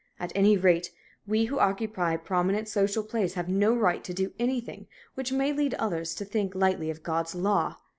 At 0.19 0.31
any 0.33 0.57
rate, 0.57 0.89
we 1.27 1.45
who 1.45 1.59
occupy 1.59 2.13
a 2.13 2.17
prominent 2.17 2.67
social 2.67 3.03
place 3.03 3.35
have 3.35 3.47
no 3.47 3.75
right 3.75 4.03
to 4.03 4.15
do 4.15 4.33
anything 4.39 4.87
which 5.13 5.31
may 5.31 5.53
lead 5.53 5.75
others 5.75 6.15
to 6.15 6.25
think 6.25 6.55
lightly 6.55 6.89
of 6.89 7.03
God's 7.03 7.35
law. 7.35 7.77